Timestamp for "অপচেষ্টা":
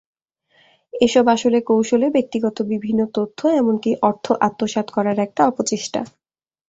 5.47-6.01